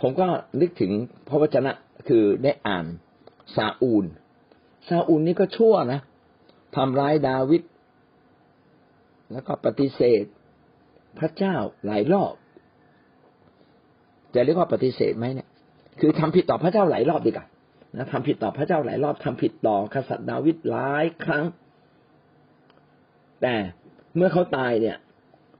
[0.00, 0.28] ผมก็
[0.60, 0.92] นึกถึง
[1.28, 1.72] พระวจนะ
[2.08, 2.86] คือได้อ่าน
[3.56, 4.04] ซาอูล
[4.88, 6.00] ซาอูลนี่ก็ชั่วนะ
[6.76, 7.62] ทำร้ายดาวิด
[9.32, 10.24] แล้วก็ปฏิเสธ
[11.18, 12.32] พระเจ้าหลายรอบ
[14.34, 15.48] จะเรียกว่าปฏิเสธไหมเนี่ย
[16.00, 17.46] คือทำผิดต่อพระเจ้าหลายรอบดีกว่า
[17.96, 21.44] นะทำผิดต่อพระเจ้าหลายรอบทำผิดต่อกษัตริย์ดาวิดหลายครั้ง
[23.42, 23.54] แต่
[24.16, 24.96] เมื่อเขาตายเนี่ย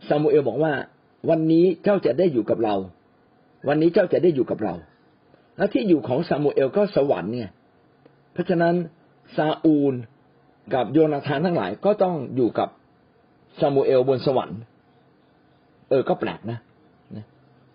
[0.08, 0.72] ซามูเอลบอกว่า
[1.30, 2.74] วันนี้เจ้าจะได้อยู่กับเรา
[3.68, 4.74] วันนี้เจ้าจะได้อยู่กับเรา
[5.56, 7.50] และที่อยู่ของซามูเอลก็สวรรค์เนี่ย
[8.32, 8.74] เพราะฉะนั้น
[9.36, 9.94] ซาอูล
[10.74, 12.68] กับโยนาธานทั้งหลายก็ต้องอยู่กับ
[13.60, 14.58] ซามูเอลบนสวรรค์
[15.90, 16.58] เออก็แปลกนะ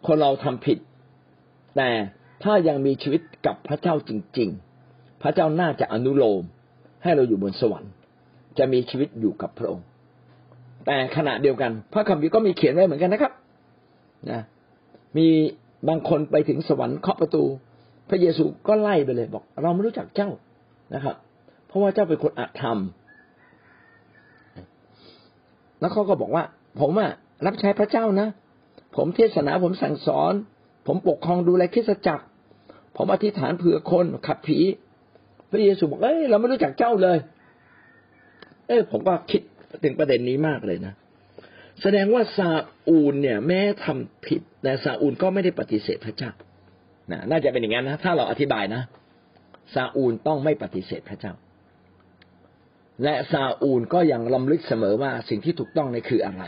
[0.05, 0.77] คนเราทำผิด
[1.75, 1.89] แต่
[2.43, 4.49] ถ้ายังมีชีวิตกับพระเจ้าจริง
[4.85, 6.43] ๆ พระเจ้าน่าจะอนุโลม
[7.03, 7.91] ให้เราอยู่บนสวรรค์
[8.57, 9.85] จะมีชีวิตอยู่กับพระองค์
[10.85, 13.33] แต่ขณะเดียวกัน พระคัมภีร์ก็มีเขียนไว้เหมือนกันนะครับ
[14.29, 14.41] นะ
[15.17, 15.27] มี
[15.87, 17.43] บางคนไปถึงสวรรค์เคาะประตู
[18.09, 20.29] พระเยซูก็ไล่ไปเลยบอก เราไม่รู้จักเจ้า
[20.95, 21.15] นะครับ
[21.67, 22.77] เพราะว่าเจ้าเป็นคนอาธรรม
[25.79, 26.43] แล้วเขาก็บอกว่า
[26.79, 27.11] ผมอะ
[27.45, 28.27] รับใช้พระเจ้านะ
[28.97, 30.33] ผมเทศนาผมสั่งสอน
[30.87, 32.25] ผมปกครองดูแลคริสจักร
[32.97, 34.59] ผมอธิษฐานเผื่อคนขับผี
[35.51, 37.17] พระเยซูบอกเอ้ยเราไม่รู้จักเจ้าเลย
[38.67, 39.41] เอ้ยผมก็คิด
[39.83, 40.93] ถึงประเด็นนี้มากเลยนะ
[41.81, 42.51] แสดงว่าซา
[42.87, 46.31] อูลเนี่ย แม้ทำผิดแต่ซาอูลก็ไม่ได้ปฏิเสธพระเจ้า
[47.11, 48.81] นะน่าจะเป็นอย่างนั้นนะถ้าเราอธิบายนะ
[49.73, 51.33] ซาอูลต้องไม่ปฏิเสธพระเจ้า
[53.03, 56.43] และซาอูลก็ยังลำลึกเสมอว่าสิ่งที่ถูกต้องในคืออะไร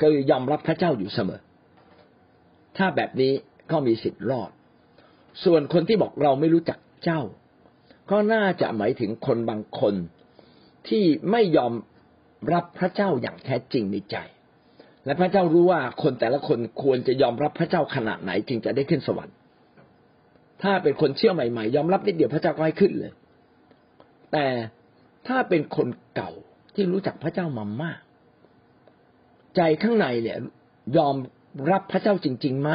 [0.00, 1.40] คือยอมรับพระเจ้าอยู่เสมอ
[2.76, 3.32] ถ้าแบบนี้
[3.70, 4.50] ก็มีสิทธิ์รอด
[5.44, 7.20] ส่วนคนที่บอกเราไม่รู้จักเจ้า
[8.10, 9.94] ก็น่าจะหมายถึงคนบางคน
[10.88, 11.72] ที่ไม่ยอม
[12.52, 14.16] รับพระเจ้าอย่างแท้จริงในใจ
[15.04, 19.36] และพระเจ้ารู้ว่าคนแต่ละคนควรจะยอมรับพระเจ้าขนาดไหนจึงจะได้ขึ้นสวรรค์
[20.62, 23.12] ถ้าเป็นคนเชื่อใหม่ๆ ยอมรับนิดเดียวพระเจ้าก็ให้ขึ้นเลย
[24.32, 24.46] แต่
[25.28, 26.30] ถ้าเป็นคนเก่า
[26.74, 28.00] ที่รู้จักพระเจ้ามามาก
[29.56, 30.38] ใจข้างในเนี่ย
[30.96, 31.14] ยอม
[31.70, 32.70] รับพระเจ้าจริงๆไหม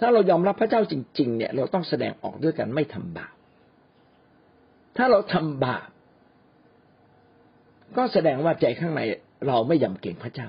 [0.00, 3.34] ถ้าเรายอมรับพระเจ้าจริง ๆ เนี่ย เราต้องแสดงออกด้วยกันไม่ทำบาป
[4.96, 5.88] ถ้าเราทำบาป
[7.96, 9.00] ก็แสดงว่าใจข้างใน
[9.46, 10.48] เราไม่ยำเกรงพระเจ้า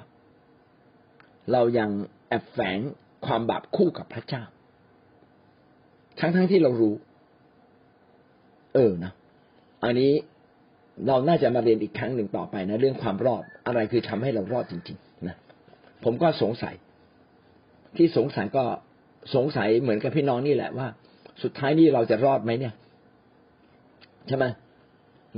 [1.51, 1.89] เรายัง
[2.27, 2.79] แอบแฝง
[3.25, 4.43] ความบาปคู่กับพระเจ้า
[6.19, 6.95] ทั้งทั้งที่เรารู้
[8.73, 9.11] เออนะ
[9.83, 10.11] อันนี้
[11.07, 15.06] เราน่าจะมาเรียนอีกครั้งหนึ่งต่อไปนะ เรื่องความรอดอะไรคือทำให้เรารอดจริง ๆ
[16.03, 16.75] ผมก็สงสัย
[17.97, 18.63] ที่สงสัยก็
[19.35, 20.87] สงสัยเหมือนกับพี่น้องนี่แหละว่า
[21.43, 22.73] สุดท้ายนี่เราจะรอดไหมเนี่ย
[24.27, 24.45] ใช่ไหม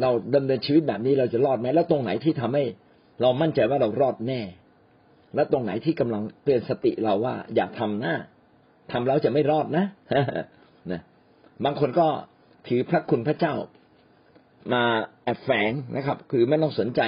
[0.01, 2.63] เราดำเนินชีวิตแบบนี้เราจะรอดไหมแล้วตรงไหนที่ทำให้
[3.21, 4.41] เรามั่นใจว่าเรารอดแน่
[5.35, 8.15] แล้วตรงไหนที่กำลังเตือนสติเราว่า อย่าทำหน้า
[8.91, 9.85] ทำแล้วจะไม่รอดนะ
[10.91, 11.01] นะ
[11.65, 12.07] บางคนก็
[12.67, 13.53] ถือพระคุณพระเจ้า
[14.73, 14.83] มา
[15.23, 17.01] แอบแฝงนะครับ คือไม่ต้องสนใจ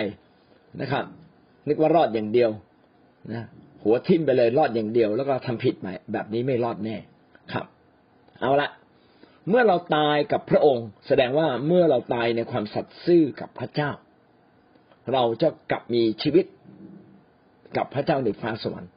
[0.81, 1.05] นะครับ
[1.67, 2.49] นึกว่ารอดอย่างเดียว
[3.33, 3.45] นะ
[3.83, 6.97] หัวทิ่มไปเลยรอดอย่างเดียว แล้วก็ทำผิดใหม่แบบนี้ไม่รอดแน่
[7.53, 7.65] ครับ
[8.41, 8.69] เอาละ
[9.49, 13.91] เมื่อเราตายกับพระองค์ แสดงว่าเมื่อเราตายในความสัตย์ซื่อกับพระเจ้า
[15.13, 16.45] เราจะกลับมีชีวิต
[17.77, 18.91] กับพระเจ้าในฟ้าสวรรค์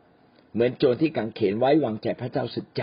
[0.52, 2.82] เหมือนโจรที่กังเขนไว้วางใจพระเจ้าสุดใจ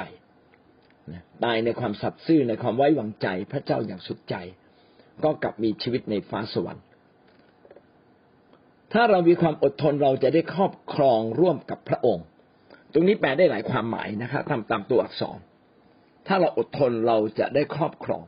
[1.44, 4.36] ตายในความสัตย์ซื่อในความไว้วางใจพระเจ้าอย่างสุดใจ
[5.24, 6.84] ก็กลับมีชีวิตในฟ้าสวรรค์
[8.94, 12.26] ถ้าเรามีความอดทนเราจะได้ครอบครองร่วมกับพระองค์
[12.94, 15.38] ตรงนี้แปลได้หลายความหมายนะครับทำตามตัวอักษร
[16.28, 18.24] ถ้าเราอดทนเราจะได้ครอบครอง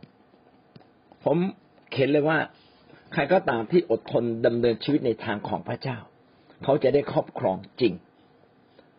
[1.24, 1.38] ผม
[1.92, 2.38] เขียนเลยว่า
[3.14, 5.98] ใครก็ตามที่อดทนดำเนินชีวิตในทางของพระเจ้า
[6.64, 7.94] เขาจะได้ครอบครองจริง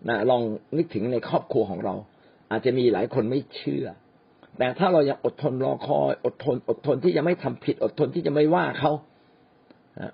[0.09, 0.43] นะลอง
[0.77, 1.95] นึกถึงในครอบครัวของเรา
[2.51, 3.87] อาจจะมีหลายคนไม่เชื่อ
[4.59, 8.93] แต่ถ้าเรายังอดทนรอคอยอดทน อดทนที่จะไม่ทำผิด อดทนที่จะไม่ว่าเขา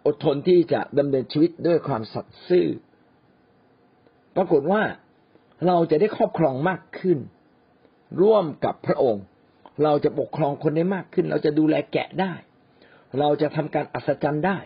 [0.07, 2.67] อดทนที่จะดำเนินชีวิตด้วยความสัตย์ซื่อ
[4.37, 4.83] ปรากฏว่า
[5.67, 7.19] เราจะได้ครอบครองมากขึ้น
[8.23, 9.25] ร่วมกับพระองค์
[9.85, 12.33] เราจะปกครองคนได้มากขึ้น เราจะดูแลแกะได้
[13.19, 14.59] เราจะทำการอัศจรรย์ได้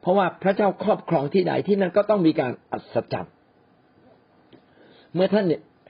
[0.00, 3.34] เพราะว่าพระเจ้าครอบครองที่ใดที่นั่นก็ต้องมีการอัศจรรย์
[5.14, 5.44] เมื่อท่าน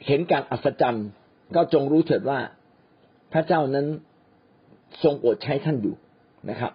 [0.06, 1.06] เห็นการอัศจรรย์
[1.56, 2.40] ก็จงรู้เถิดว่า
[3.32, 3.86] พระเจ้านั้น
[5.02, 5.94] ทรงโปรดใช้ท่านอยู่
[6.50, 6.72] นะครับ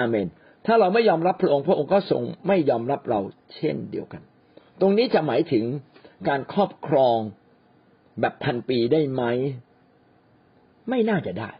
[0.00, 0.26] อาเมน
[0.66, 3.20] ถ้าเราไม่ยอมรับพระองค์ พระองค์ก็ทรงไม่ยอมรับเรา
[3.56, 4.22] เช่นเดียวกัน
[4.80, 5.64] ตรงนี้จะหมายถึง
[6.28, 7.18] การครอบครอง
[8.20, 9.22] แบบพันปีได้ไหม
[10.88, 11.50] ไม่น่าจะได้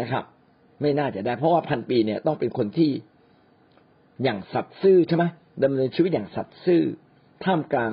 [0.00, 0.24] นะครับ
[0.80, 2.90] ไม่น่าจะได้ เพราะว่าพันปีเนี่ยต้องเป็นคนที่
[4.22, 5.24] อย่างสัตย์ซื่อใช่ไหม
[5.64, 6.82] ดำเนินชีวิตอย่างสัตย์ซื่อ
[7.44, 7.92] ท่ามกลาง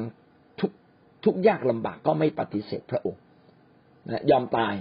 [0.60, 0.72] ทุก
[1.26, 3.22] ทุกยากลำบากก็ไม่ปฏิเสธพระองค์
[4.10, 4.76] นะยอมตาย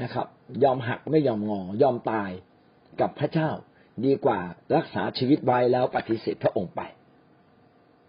[0.00, 0.26] นะครับ
[0.64, 2.30] ยอมหักไม่ยอมงอ ยอมตาย
[3.00, 3.50] กับพระเจ้า
[4.06, 4.40] ดีกว่า
[4.76, 6.80] รักษาชีวิตไว้แล้วปฏิเสธพระองค์ไป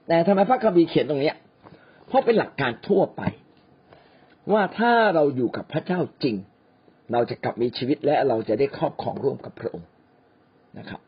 [0.07, 1.33] แต่ทำไมพระคัมภีร์เขียนตรงนี้
[2.07, 3.21] เพราะเป็นหลักการทั่วไป
[4.53, 6.35] ว่าถ้าเราอยู่กับพระเจ้าจริง
[7.13, 9.87] เราจะกลับมีชีวิตและเราจะได้ครอบครองร่วมกับพระองค์
[10.77, 11.01] นะครับ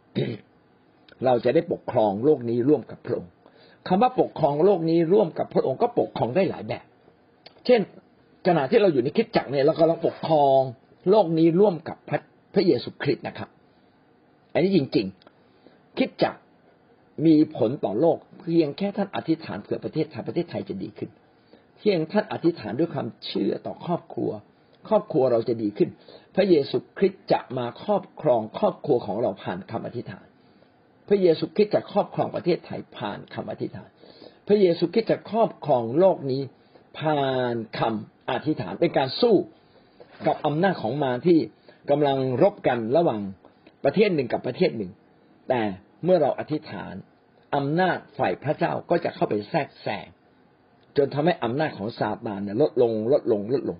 [1.25, 3.31] เราจะได้ปกครองโลกนี้ร่วมกับพระองค์
[3.87, 6.85] คำว่าปกครองโลกนี้ร่วมกับพระองค์ก็ปกครองได้หลายแบบ
[7.65, 7.81] เช่น
[8.47, 10.59] ขณะที่เราอยู่ในคิดจักรเนี่ยเรากำลังปกครอง
[11.09, 12.19] โลกนี้ร่วมกับพระ
[12.53, 13.49] พระเยซูคริสต์นะครับ
[14.53, 15.07] อันนี้จริง
[15.51, 16.35] ๆ คิดจัก
[17.25, 21.09] มีผลต่อโลก เพียงแค่ท่านอธิษฐานเผื่อประเทศไทยประเทศไทยจะดีขึ้น
[21.77, 24.31] เพียงท่านอธิษฐานด้วยความเชื่อต่อครอบครัว
[24.87, 25.89] ครอบครัวเราจะดีขึ้น
[26.35, 30.25] พระเยซูคริสต์จะมาครอบครองครอบครัวของเราผ่านคำอธิษฐาน
[31.07, 33.89] พระเยซูคริสต์จะครอบครองประเทศไทยผ่านคำอธิษฐาน
[34.47, 36.41] พระเยซูคริสต์จะครอบครองโลกนี้
[36.99, 39.35] ผ่านคำอธิษฐานเป็นการสู้
[40.27, 41.39] กับอำนาจของมารที่
[41.89, 43.21] กำลังรบกันระหว่าง
[43.83, 44.91] ประเทศหนึ่งกับประเทศหนึ่ง
[45.49, 45.61] แต่
[46.03, 46.93] เมื่อเราอธิษฐาน
[47.55, 50.07] อำนาจฝ่ายพระเจ้าก็จะเข้าไปแทรกแซง
[50.97, 53.77] จนทำให้อำนาจของซาตานเนี่ยลดลงลดลงลดลง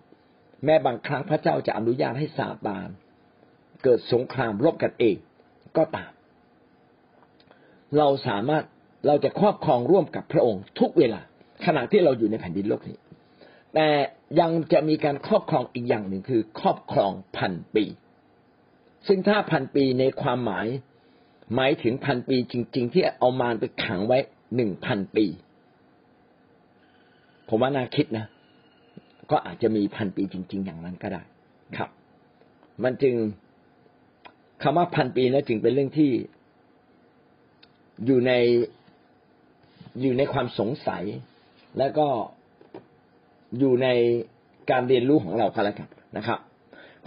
[0.65, 2.87] แม้บางครั้งพระเจ้าจะอนุญาตให้ซาตาน
[3.83, 5.15] เกิดสงครามรบกันเอง
[5.77, 6.11] ก็ตาม
[7.97, 8.63] เราสามารถ
[9.07, 11.21] เราจะครอบครองร่วมกับพระองค์ทุกเวลา
[11.65, 12.97] ขณะที่เราอยู่ในแผ่นดินโลกนี้
[13.73, 13.87] แต่
[14.39, 17.85] ยังจะมีการครอบครองอีกอย่างหนึ่งคือ ครอบครองพันปี
[19.07, 20.67] ซึ่งถ้าพันปีในความหมาย
[21.55, 24.17] หมายถึงพันปีจริง ๆ ที่เอามารไปขังไว้
[24.55, 25.25] หนึ่งพันปี
[27.49, 28.25] ผมว่าน่าคิดนะ
[29.31, 31.21] ก็อาจจะมีพันปีจริง ๆ อย่างนั้นก็ได้
[31.77, 31.89] ครับ
[32.83, 33.15] มันจึง
[34.63, 36.11] คำว่าพันปีนะจึงเป็นเรื่องที่
[38.05, 38.31] อยู่ใน
[40.01, 41.03] อยู่ในความสงสัย
[41.77, 42.07] แล้วก็
[43.59, 43.87] อยู่ใน
[44.71, 46.39] การเรียนรู้ของเราก็แล้วกันนะครับ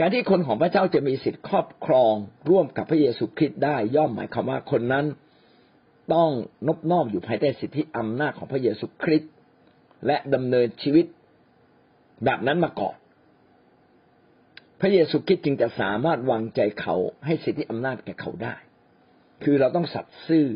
[0.00, 2.14] การที่คนของพระเจ้าจะมีสิทธิ์ครอบครอง
[2.50, 5.06] ร่วมกับพระเยซูคริสต์ได้ย่อมหมายความว่าคนนั้น
[6.14, 6.30] ต้อง
[6.66, 9.32] นบนอบอยู่ภายใต้สิทธิอำนาจของพระเยซูคริสต์
[10.06, 11.06] และดำเนินชีวิต
[12.24, 12.96] แบบนั้นมาก่อน
[14.80, 18.54] พระเยซูคริสต์จึงจะสามารถวางใจเขาให้สิทธิอำนาจแก่เขาได้
[19.44, 20.46] คือเราต้องสัตย์ซื่อ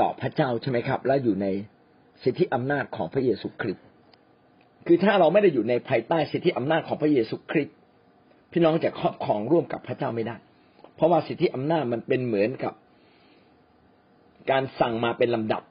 [0.00, 1.46] ต่อพระเจ้าใช่ไหมครับ และอยู่ใน
[2.22, 3.84] สิทธิอำนาจของพระเยซูคริสต์
[4.86, 7.76] คือถ้าเราไม่ได้อยู่ในภายใต้สิทธิอำนาจของพระเยซูคริสต์
[8.52, 10.36] พี่น้องจะครอบครองร่วมกับพระเจ้าไม่ได้
[10.94, 12.72] เพราะว่าสิทธิอำนาจมันเป็นเหมือนกับ
[14.50, 15.62] การสั่งมาเป็นลำดับ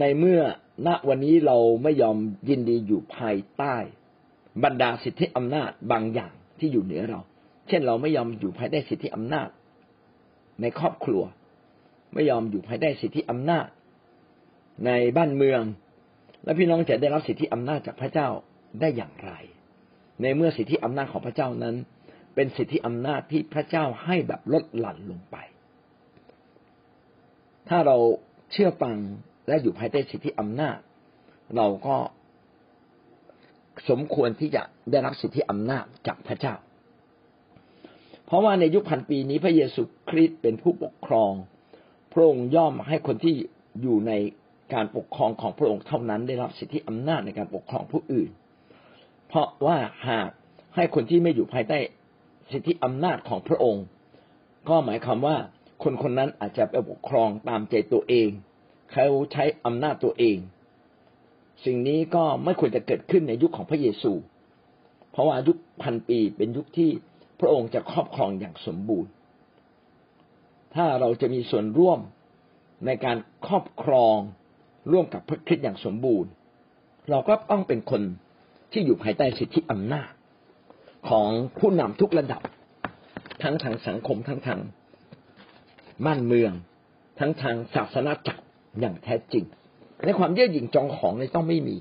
[0.00, 0.40] ในเมื่อ
[0.86, 2.16] ณวันนี้เราไม่ยอม
[2.48, 3.74] ยินดีอยู่ภายใต้
[4.64, 7.20] บรรดาสิทธิอำนาจบางอย่างที่อยู่เหนือเรา
[7.68, 9.48] เช่นเราไม่ยอมอยู่ภายใต้สิทธิอำนาจ
[10.60, 11.22] ในครอบครัว
[12.14, 13.66] ไม่ยอมอยู่ภายใต้สิทธิอำนาจ
[14.86, 15.62] ในบ้านเมือง
[16.44, 18.28] และพี่น้องจะได้รับสิทธิอำนาจจากพระเจ้า
[18.80, 19.32] ได้อย่างไร
[20.22, 21.76] ในเมื่อสิทธิอำนาจของพระเจ้านั้น
[22.34, 25.36] เป็นสิทธิอำนาจที่พระเจ้าให้แบบลดหลั่นลงไป
[27.68, 27.96] ถ้าเรา
[28.52, 28.96] เชื่อฟัง
[29.48, 30.78] และอยู่ภายใต้สิทธิอำนาจ
[31.56, 31.96] เราก็
[33.88, 36.54] สมควรที่จะได้รับสิทธิอำนาจจากพระเจ้า
[38.26, 41.32] เพราะว่าในยุคพันปีนี้พระเยซูคริสต์เป็นผู้ปกครอง
[42.12, 43.34] พระองค์ย่อมให้คนที่
[43.82, 44.12] อยู่ใน
[44.74, 48.30] การปกครองของพระองค์เท่านั้นได้รับสิทธิอำนาจในการปกครองผู้อื่น
[49.28, 49.76] เพราะว่า
[50.08, 50.28] หาก
[50.74, 51.78] ให้คนที่ไม่อยู่ภายใต้
[52.52, 53.84] สิทธิอำนาจของพระองค์
[54.68, 55.36] ก็หมายความว่า
[55.82, 58.28] คนคนนั้นอาจจะไปปกครองตามใจตัวเอง
[58.92, 60.36] เขาใช้อำนาจตัวเอง
[61.64, 64.12] สิ่งนี้ก็ไม่ควรจะเกิดขึ้นในยุคของพระเยซู
[65.10, 66.90] เพราะว่ายุคพันปีเป็นยุคที่
[67.40, 69.10] พระองค์จะครอบครองอย่างสมบูรณ์
[70.74, 71.98] ถ้าเราจะมีส่วนร่วม
[72.86, 74.16] ในการครอบครอง
[74.92, 76.30] ร่วมกับพระคริสต์อย่างสมบูรณ์
[77.10, 78.02] เราก็ต้องเป็นคน
[78.72, 80.10] ที่อยู่ภายใต้สิทธิอำนาจ
[81.08, 82.42] ของผู้นำทุกระดับ
[83.42, 84.60] ทั้งทางสังคมทั้งทาง
[86.06, 86.52] บ้านเมือง
[87.18, 88.42] ทั้งทางศาสนาจักร
[88.80, 89.44] อย่างแท้จริง
[90.04, 91.76] ในความเย่อหยิ่งจองของเนี่ยต้องไม่มี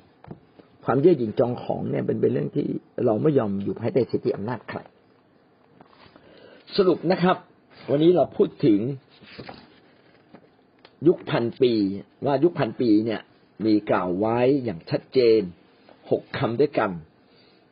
[0.86, 2.68] ความเย่อหยิ่งจองของเนี่ยเป็นเป็นเรื่องที่
[3.06, 4.80] เราไม่ยอมอยู่ภายใต้สิทธิอำนาจใคร
[6.76, 7.38] สรุปนะครับ
[7.90, 8.80] วันนี้เราพูดถึง
[11.08, 11.74] ยุคพันปี
[12.26, 13.22] ว่ายุคพันปีเนี่ย
[13.66, 15.42] มีกล่าวไว้อย่างชัดเจน
[16.12, 16.92] หกคำด้วยกัน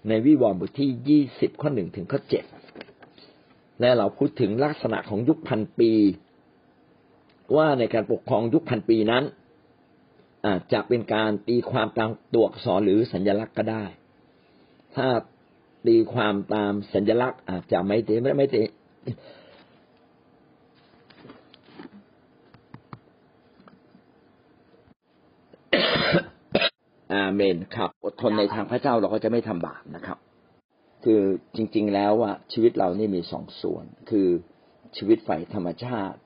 [0.07, 2.43] ในวิวรณ์บทที่ยี่สิบข้อหนึ่งถึงข้อเจ็ด
[3.79, 5.91] และเราพูดถึงลักษณะของยุคพันปี
[7.55, 9.23] ว่าในการปกครองยุคพันปีนั้น
[10.45, 13.85] อาจจะเป็นการตีความตามตัวอักษรหรือสัญลักษณ์ก็ได้
[14.95, 15.07] ถ้า
[15.88, 18.57] ตีความตามสัญลักษณ์อาจจะไม่เตไม่ไม่เต
[27.13, 30.17] อาเมนครับ อดทนในทางพระเจ้าเราก็จะไม่ทำบาปนะครับ
[31.03, 31.21] คือ
[31.55, 34.27] จริง ๆ แล้วว่าชีวิตเรานี่มีสองส่วน คือ
[34.97, 36.19] ชีวิตฝ่ายธรรมชาติ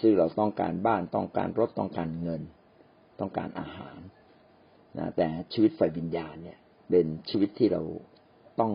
[0.00, 2.42] ซึ่งเราต้องการบ้านต้องการรถต้องการเงิน
[3.20, 3.98] ต้องการอาหาร
[4.98, 6.58] นะแต่ชีวิตฝ่ายวิญญาณเนี่ย
[6.90, 7.82] เป็นชีวิตที่เรา
[8.60, 8.72] ต้อง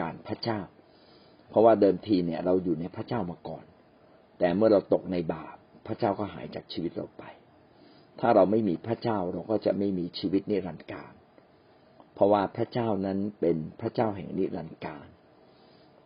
[0.00, 0.60] การพระเจ้า
[1.50, 3.64] เพราะว่าเดิมทีเนี่ยเราอยู่ในพระเจ้ามาก่อน
[4.38, 7.24] แต่เมื่อเราตกในบาปพระเจ้าก็หายจากชีวิตเราไป
[8.20, 11.12] ถ้าเราไม่มีพระเจ้าเราก็จะไม่มีชีวิตนิรันดร์การ
[12.14, 15.06] เพราะว่าพระเจ้านั้นเป็นพระเจ้าแห่งนิรันดร์การ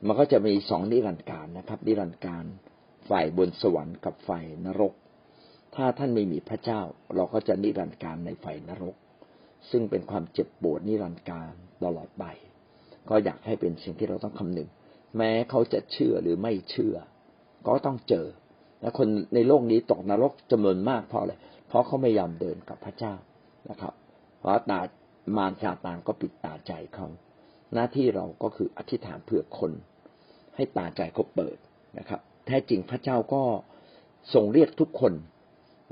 [0.07, 2.45] มันก็จะมีสองนิรันดร์การนะครับ นิรันดร์การ
[3.09, 4.93] ฝ่ายบนสวรรค์กับฝ่ายนรก
[5.75, 6.81] ถ้าท่านไม่มีพระเจ้า
[7.15, 8.97] เราก็จะนิรันดร์การในฝ่ายนรก
[9.71, 11.53] ซึ่งเป็นความเจ็บปวดนิรันดร์การ
[11.85, 12.25] ตลอดไป
[13.09, 14.69] ก็อยากให้เป็นสิ่งที่เราต้องคำนึง
[15.17, 16.97] แม้เขาจะเชื่อหรือไม่เชื่อ
[17.67, 18.27] ก็ต้องเจอ
[18.81, 21.35] และคนในโลกนี้ตกนรกจำนวนมากเพราะอะไร
[21.73, 23.15] เพราะเขาไม่ยอมเดินกับพระเจ้า
[23.71, 23.95] นะครับ
[24.39, 24.81] เพราะตา
[25.37, 27.07] มารซาตานก็ปิดตาใจเขา
[27.75, 29.73] หน้าที่เราก็คืออธิษฐานเพื่อคน
[30.57, 31.57] ให้ตาใจเขาเปิด
[31.99, 33.43] นะครับ แท้จริงพระเจ้าก็
[34.35, 35.13] ทรงเรียกทุกคน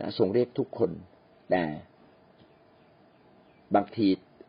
[0.01, 0.91] นะทรงเรียกทุกคน
[1.51, 1.63] แต่
[3.75, 4.07] บางที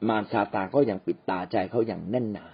[0.10, 2.48] มารซาตานก็ยังปิดตาใจเขาอย่างแน่นหนา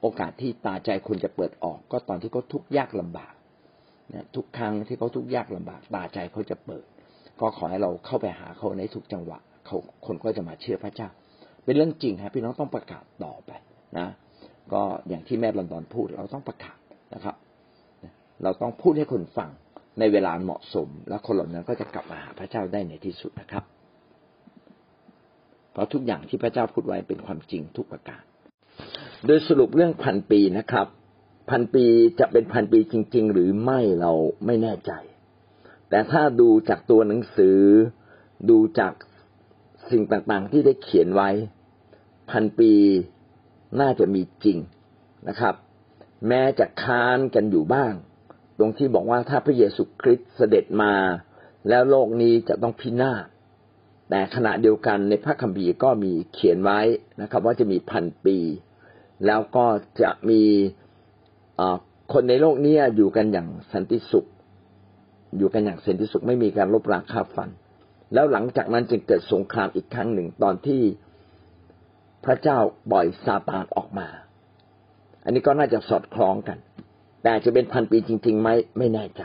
[0.00, 3.34] โอกาสที่ตาใจคนจะเปิดออก ก็ตอนที่เขาทุกข์ยากลำบาก
[4.12, 6.86] นะทุกครั้งที่เขาทุกข์ยากลำบาก ตาใจเขาจะเปิด
[7.40, 11.08] ก็ขอให้เราเข้าไปหาเขาในทุกจังหวะเขาคนก็จะมาเชื่อพระเจ้า
[11.64, 13.50] เป็นเรื่องจริงครับพี่น้องต้องประกาศต่อไป
[13.98, 14.06] นะ
[14.72, 16.76] ก็อย่างที่แม่ลอนดอนพูดเราต้องประกาศ
[17.14, 17.36] นะครับ
[18.42, 19.50] เราต้องพูดให้คนฟัง
[19.98, 23.64] ในเวลาเหมาะสม แล้วคนเหล่านั้นก็จะกลับมาหาพระเจ้าได้ในที่สุดนะครับ
[25.72, 28.22] เพราะทุกอย่างที่พระเจ้าพูดไว้เป็นความจริงทุกประการ
[29.26, 30.86] โดยสรุปเรื่องพันปีนะครับ
[31.50, 31.84] พันปี
[32.20, 34.12] จะเป็นพันปีจริง ๆ หรือไม่เรา
[34.46, 34.92] ไม่แน่ใจ
[35.94, 37.60] แต่ถ้าดูจากตัวหนังสือ
[38.50, 38.92] ดูจาก
[39.90, 41.30] สิ่งต่างๆ ที่ได้เขียนไว้
[42.30, 42.72] พันปี
[43.80, 44.58] น่าจะมีจริง
[45.28, 45.54] นะครับ
[46.28, 47.92] แม้จะค้านกันอยู่บ้าง
[48.58, 50.94] ตรงที่บอกว่าถ้าพระเยซูคริสต์เสด็จมา
[51.68, 53.24] แล้วโลกนี้จะต้องพินาศ
[54.10, 56.80] แต่ขณะเดียวกันในพระคัมภีร์ก็มีเขียนไว้
[57.20, 58.38] นะครับ ว่าจะมีพันปี
[59.26, 59.66] แล้วก็
[60.02, 60.42] จะมี
[62.12, 64.28] คนในโลกนี้อยู่กันอย่างสันติสุข
[65.38, 67.50] อยู่กันอย่างสันติสุขไม่มีการลบราคาฟัน
[68.14, 70.80] แล้วหลังจากนั้นจึงเกิดสงครามอีกครั้งหนึ่งตอนที่
[72.24, 72.58] พระเจ้า
[72.90, 74.08] ปล่อยซาตานออกมา
[75.24, 76.58] อันนี้ก็น่าจะสอดคล้องกัน
[77.22, 79.22] แต่จะเป็นพันปีจริงๆไหมไม่แน่ใจ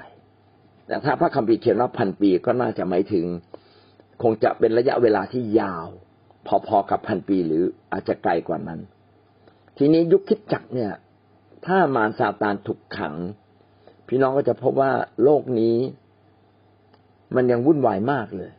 [0.88, 3.26] แต่ถ้าพระคัมภีร์เขียนว่าพันปีก็น่าจะหมายถึง
[4.24, 5.88] คงจะเป็นระยะเวลาที่ยาว
[6.68, 8.80] พอๆกับพันปีหรืออาจจะไกลกว่านั้น
[9.78, 10.92] ทีนี้ยุคคิดจักเนี่ย
[11.66, 13.16] ถ้ามารซาตานถูกขัง
[14.10, 14.92] พี่น้องก็จะพบว่า
[15.24, 15.76] โลกนี้
[17.36, 18.52] มันยังวุ่นวายมากเลย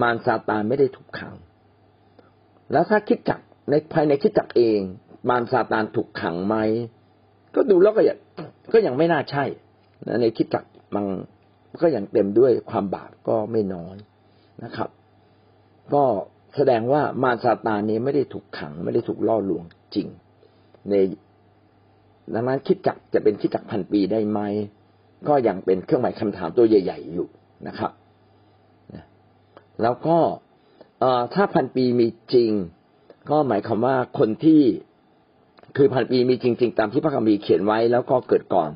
[0.00, 1.34] มารซาตานไม่ได้ถูกขัง
[2.72, 4.80] แล้วถ้าคิดจักในภายในคิดจักเอง
[5.28, 6.56] มารซาตานถูกขังไหม
[7.54, 8.18] ก็ดูแล้วก็ยัง
[8.72, 9.44] ก็ยังไม่น่าใช่
[10.20, 11.04] ในคิดจักมัน
[11.82, 13.96] ก็ยังเต็มด้วยความบาปก็ไม่น้อย
[14.64, 14.90] นะครับ
[15.94, 16.04] ก็
[16.56, 20.08] แสดงว่ามารซาตานนี้ไม่ได้ถูกขัง ไม่ได้ถูกล่อลวงจริง
[20.90, 20.94] ใน
[22.34, 24.40] ดังนั้นคิดจักจะเป็นคิดจักพันปีได้ไหม
[25.28, 27.28] ก็ยังเป็นเครื่องหมายคำถามตัวใหญ่ ๆ อยู่
[27.68, 27.92] นะครับ
[29.82, 30.18] แล้วก็
[31.34, 32.52] ถ้าพันปีมีจริง
[33.30, 34.62] ก็หมายความว่าคนที่
[35.76, 38.70] คือพันปีมีจริง ๆ ตามที่พระคัมภีร์เขียนไว้ แล้วก็เกิดก่อน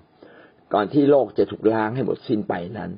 [0.75, 2.91] ก่อนที่โลกจะถูกล้างให้หมดสิ้นไปนั้น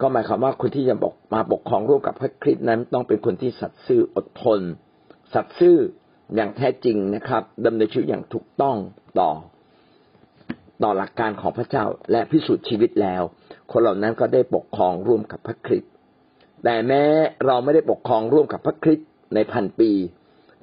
[0.00, 4.60] ก็หมายความว่าคนที่จะบอกมาปกครองร่วมกับพระคริสต์นั้น ต้องเป็นคนที่สัตย์ซื่ออดทน
[5.34, 5.76] สัตย์ซื่อ
[6.34, 8.76] อย่างแท้จริงนะครับดำเนินชีวิตอย่างถูกต้อง
[9.20, 9.30] ต่อ
[10.82, 13.22] ต่อหลักการของพระเจ้าและพิสูจน์ชีวิตแล้ว
[13.72, 15.90] คนเหล่านั้นก็ได้ปกครองร่วมกับพระคริสต์
[16.64, 17.02] แต่แม้
[17.46, 19.90] เราไม่ได้ปกครองร่วมกับพระคริสต์ในพันปี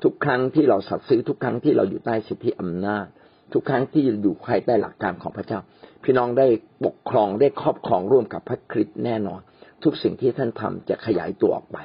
[0.03, 3.05] ทุกครั้งที่เราสัตย์ซื่อทุกครั้งที่เราอยู่ใต้สิทธิอำนาจ
[3.53, 5.59] ทุกครั้งที่อยู่ภายใต้หลักการของพระเจ้า
[6.03, 6.47] พี่น้องได้
[6.85, 9.41] ปกครองได้ครอบครองร่วมกับพระคริสต์แน่นอน
[9.83, 11.77] ทุกสิ่งที่ท่านทำจะขยายตัวออกไป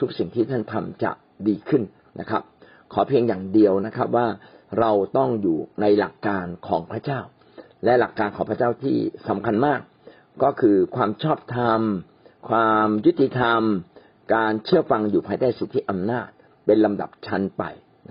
[0.00, 1.10] ทุกสิ่งที่ท่านทำจะ
[1.48, 1.82] ดีขึ้น
[2.20, 2.42] นะครับ
[2.92, 4.26] ขอเพียงอย่างเดียวนะครับว่า
[4.80, 7.20] เราต้องอยู่ในหลักการของพระเจ้า
[7.84, 8.96] และหลักการของพระเจ้าที่
[9.28, 9.80] สำคัญมาก
[10.42, 11.80] ก็คือความชอบธรรม
[12.48, 13.62] ความยุติธรรม
[14.34, 16.28] การเชื่อฟังอยู่ภายใต้สิทธิอำนาจ
[16.66, 17.62] เป็นลำดับชั้นไป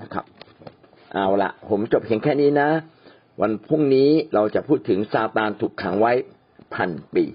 [0.01, 0.25] นะครับ
[1.13, 2.69] เอาละผมจบเพียงแค่นี้นะ
[3.41, 6.13] วันพรุ่งนี้เราจะพูดถึงซาตานถูกขังไว้
[6.73, 7.25] พันปี